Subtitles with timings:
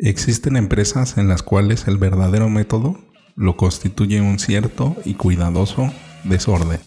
[0.00, 3.00] Existen empresas en las cuales el verdadero método
[3.34, 6.78] lo constituye un cierto y cuidadoso desorden.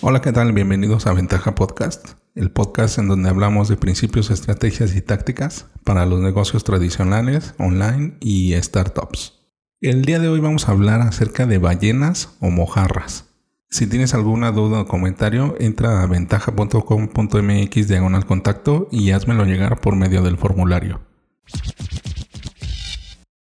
[0.00, 0.54] Hola, ¿qué tal?
[0.54, 6.06] Bienvenidos a Ventaja Podcast, el podcast en donde hablamos de principios, estrategias y tácticas para
[6.06, 9.34] los negocios tradicionales, online y startups.
[9.82, 13.31] El día de hoy vamos a hablar acerca de ballenas o mojarras.
[13.72, 19.96] Si tienes alguna duda o comentario, entra a ventaja.com.mx diagonal contacto y házmelo llegar por
[19.96, 21.00] medio del formulario.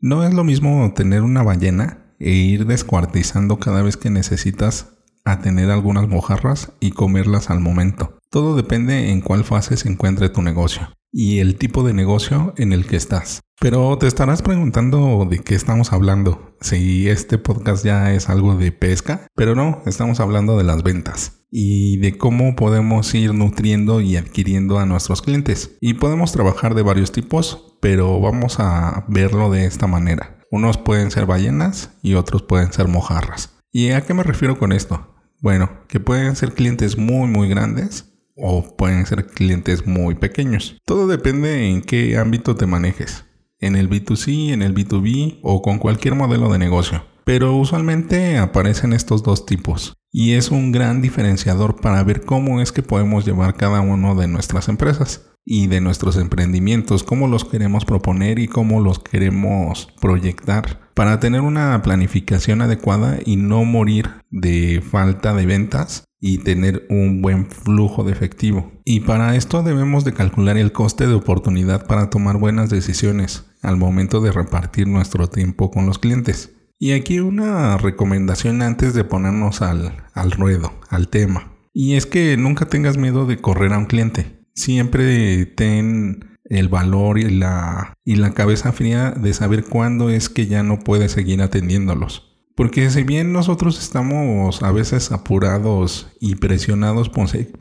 [0.00, 4.94] No es lo mismo tener una ballena e ir descuartizando cada vez que necesitas
[5.26, 8.16] a tener algunas mojarras y comerlas al momento.
[8.30, 12.74] Todo depende en cuál fase se encuentre tu negocio y el tipo de negocio en
[12.74, 13.40] el que estás.
[13.58, 18.70] Pero te estarás preguntando de qué estamos hablando, si este podcast ya es algo de
[18.70, 24.18] pesca, pero no, estamos hablando de las ventas y de cómo podemos ir nutriendo y
[24.18, 25.78] adquiriendo a nuestros clientes.
[25.80, 30.38] Y podemos trabajar de varios tipos, pero vamos a verlo de esta manera.
[30.50, 33.54] Unos pueden ser ballenas y otros pueden ser mojarras.
[33.72, 35.14] ¿Y a qué me refiero con esto?
[35.40, 40.76] Bueno, que pueden ser clientes muy muy grandes o pueden ser clientes muy pequeños.
[40.84, 43.24] Todo depende en qué ámbito te manejes.
[43.58, 47.04] En el B2C, en el B2B o con cualquier modelo de negocio.
[47.24, 49.94] Pero usualmente aparecen estos dos tipos.
[50.18, 54.26] Y es un gran diferenciador para ver cómo es que podemos llevar cada uno de
[54.26, 60.80] nuestras empresas y de nuestros emprendimientos, cómo los queremos proponer y cómo los queremos proyectar
[60.94, 67.20] para tener una planificación adecuada y no morir de falta de ventas y tener un
[67.20, 68.72] buen flujo de efectivo.
[68.86, 73.76] Y para esto debemos de calcular el coste de oportunidad para tomar buenas decisiones al
[73.76, 76.56] momento de repartir nuestro tiempo con los clientes.
[76.78, 81.52] Y aquí una recomendación antes de ponernos al, al ruedo, al tema.
[81.72, 87.18] Y es que nunca tengas miedo de correr a un cliente siempre ten el valor
[87.18, 91.42] y la, y la cabeza fría de saber cuándo es que ya no puedes seguir
[91.42, 92.32] atendiéndolos.
[92.56, 97.10] Porque si bien nosotros estamos a veces apurados y presionados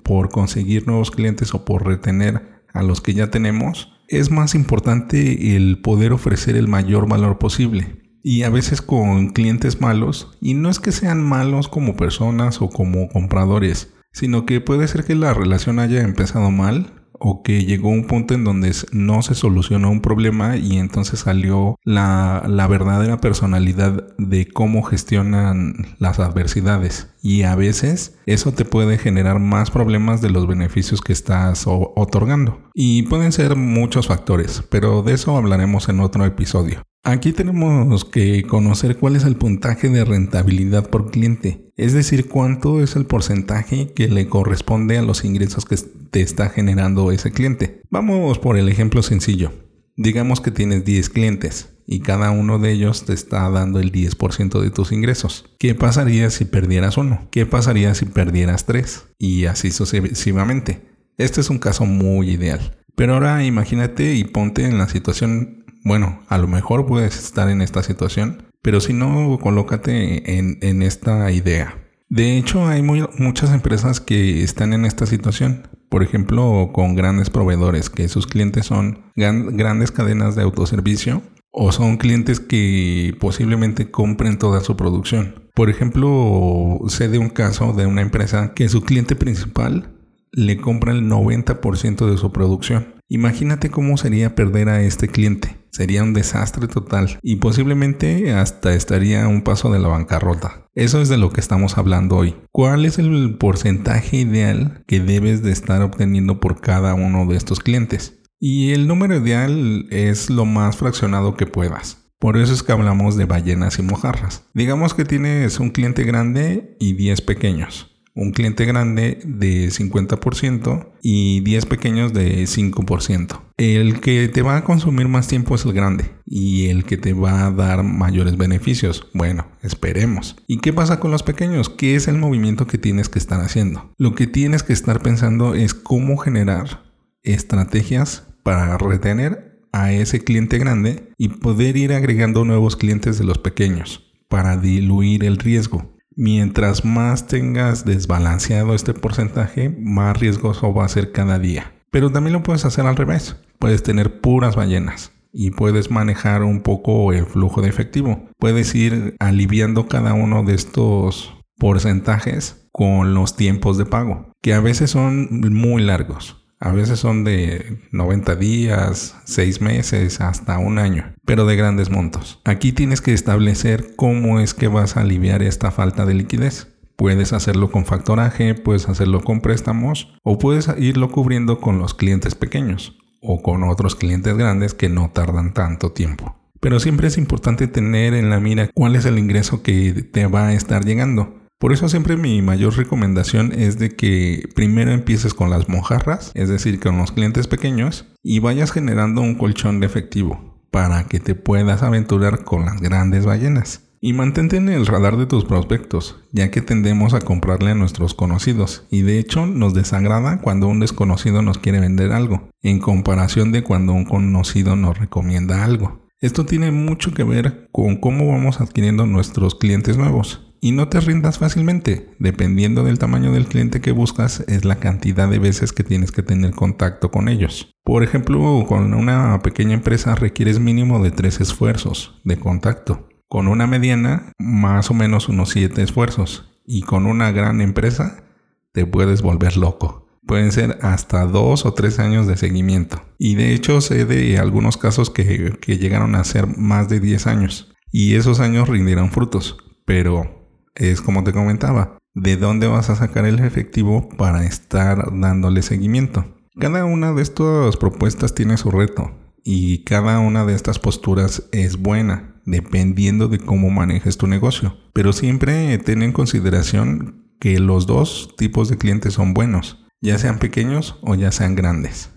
[0.04, 5.56] por conseguir nuevos clientes o por retener a los que ya tenemos, es más importante
[5.58, 8.05] el poder ofrecer el mayor valor posible.
[8.28, 12.70] Y a veces con clientes malos, y no es que sean malos como personas o
[12.70, 17.90] como compradores, sino que puede ser que la relación haya empezado mal o que llegó
[17.90, 23.22] un punto en donde no se solucionó un problema y entonces salió la, la, verdadera
[23.22, 27.14] personalidad de cómo gestionan las adversidades.
[27.22, 32.60] Y a veces eso te puede generar más problemas de los beneficios que estás otorgando.
[32.74, 36.82] Y pueden ser muchos factores, pero de eso hablaremos en otro episodio.
[37.08, 42.82] Aquí tenemos que conocer cuál es el puntaje de rentabilidad por cliente, es decir, cuánto
[42.82, 45.76] es el porcentaje que le corresponde a los ingresos que
[46.10, 47.84] te está generando ese cliente.
[47.92, 49.52] Vamos por el ejemplo sencillo.
[49.96, 54.60] Digamos que tienes 10 clientes y cada uno de ellos te está dando el 10%
[54.60, 55.46] de tus ingresos.
[55.60, 57.28] ¿Qué pasaría si perdieras uno?
[57.30, 59.06] ¿Qué pasaría si perdieras tres?
[59.20, 60.82] Y así sucesivamente.
[61.20, 62.80] Este es un caso muy ideal.
[62.96, 67.62] Pero ahora imagínate y ponte en la situación bueno, a lo mejor puedes estar en
[67.62, 71.78] esta situación, pero si no, colócate en, esta idea.
[72.10, 75.68] De hecho, hay muchas empresas que están en esta situación.
[75.90, 81.98] Por ejemplo, con grandes proveedores, que sus clientes son grandes cadenas de autoservicio o son
[81.98, 85.50] clientes que posiblemente compren toda su producción.
[85.54, 89.96] Por ejemplo, sé de un caso de una empresa que su cliente principal
[90.32, 92.96] le compra el 90% de su producción.
[93.08, 95.56] Imagínate cómo sería perder a este cliente.
[95.76, 100.70] Sería un desastre total y posiblemente hasta estaría un paso de la bancarrota.
[100.74, 102.34] Eso es de lo que estamos hablando hoy.
[102.54, 107.60] ¿Cuál es el porcentaje ideal que debes de estar obteniendo por cada uno de estos
[107.60, 108.24] clientes?
[108.40, 112.08] Y el número ideal es lo más fraccionado que puedas.
[112.20, 114.46] Por eso es que hablamos de ballenas y mojarras.
[114.54, 121.42] Digamos que tienes un cliente grande y 10 pequeños un cliente grande de 50% y
[121.42, 123.42] 10 pequeños de 5%.
[123.58, 127.14] El que te va a consumir más tiempo es el grande y el que te
[127.14, 129.08] va a dar mayores beneficios.
[129.14, 130.38] Bueno, esperemos.
[130.48, 131.70] ¿Y qué pasa con los pequeños?
[131.70, 133.94] ¿Qué es el movimiento que tienes que estar haciendo?
[133.98, 136.84] Lo que tienes que estar pensando es cómo generar
[137.24, 143.40] estrategias para retener a ese cliente grande y poder ir agregando nuevos clientes de los
[143.40, 145.95] pequeños para diluir el riesgo.
[146.18, 151.74] Mientras más tengas desbalanceado este porcentaje, más riesgoso va a ser cada día.
[151.92, 153.36] Pero también lo puedes hacer al revés.
[153.60, 158.30] Puedes tener puras ballenas y puedes manejar un poco el flujo de efectivo.
[158.40, 164.62] Puedes ir aliviando cada uno de estos porcentajes con los tiempos de pago, que a
[164.62, 166.45] veces son muy largos.
[166.60, 172.40] A veces son de 90 días, 6 meses, hasta un año, pero de grandes montos.
[172.46, 176.70] Aquí tienes que establecer cómo es que vas a aliviar esta falta de liquidez.
[176.96, 182.36] Puedes hacerlo con factoraje, puedes hacerlo con préstamos o puedes irlo cubriendo con los clientes
[182.36, 186.38] pequeños o con otros clientes grandes que no tardan tanto tiempo.
[186.62, 190.48] Pero siempre es importante tener en la mira cuál es el ingreso que te va
[190.48, 191.45] a estar llegando.
[191.58, 196.50] Por eso siempre mi mayor recomendación es de que primero empieces con las mojarras, es
[196.50, 201.36] decir, con los clientes pequeños, y vayas generando un colchón de efectivo para que te
[201.36, 203.84] puedas aventurar con las grandes ballenas.
[204.02, 208.14] Y mantente en el radar de tus prospectos, ya que tendemos a comprarle a nuestros
[208.14, 213.54] conocidos, y de hecho nos desagrada cuando un desconocido nos quiere vender algo, en comparación
[213.54, 216.06] de cuando un conocido nos recomienda algo.
[216.20, 220.45] Esto tiene mucho que ver con cómo vamos adquiriendo nuestros clientes nuevos.
[220.66, 222.10] Y no te rindas fácilmente.
[222.18, 226.24] Dependiendo del tamaño del cliente que buscas, es la cantidad de veces que tienes que
[226.24, 227.76] tener contacto con ellos.
[227.84, 233.08] Por ejemplo, con una pequeña empresa requieres mínimo de tres esfuerzos de contacto.
[233.28, 236.60] Con una mediana, más o menos unos 7 esfuerzos.
[236.66, 238.24] Y con una gran empresa,
[238.72, 240.08] te puedes volver loco.
[240.26, 243.04] Pueden ser hasta 2 o 3 años de seguimiento.
[243.20, 247.28] Y de hecho sé de algunos casos que, que llegaron a ser más de 10
[247.28, 247.72] años.
[247.92, 249.58] Y esos años rindieron frutos.
[249.86, 250.45] Pero
[250.76, 256.26] es como te comentaba, ¿de dónde vas a sacar el efectivo para estar dándole seguimiento?
[256.60, 259.12] Cada una de estas propuestas tiene su reto
[259.44, 264.78] y cada una de estas posturas es buena dependiendo de cómo manejes tu negocio.
[264.94, 270.40] Pero siempre ten en consideración que los dos tipos de clientes son buenos, ya sean
[270.40, 272.12] pequeños o ya sean grandes.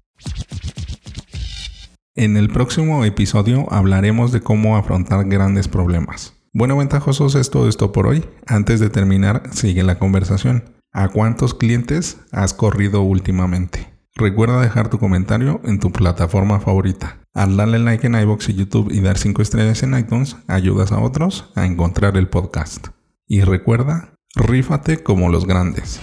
[2.15, 6.38] En el próximo episodio hablaremos de cómo afrontar grandes problemas.
[6.53, 8.25] Bueno, ventajosos es todo esto por hoy.
[8.47, 10.65] Antes de terminar, sigue la conversación.
[10.93, 13.93] ¿A cuántos clientes has corrido últimamente?
[14.15, 17.19] Recuerda dejar tu comentario en tu plataforma favorita.
[17.35, 21.01] Al darle like en iBox y YouTube y dar 5 estrellas en iTunes, ayudas a
[21.01, 22.89] otros a encontrar el podcast.
[23.29, 26.01] Y recuerda, rífate como los grandes.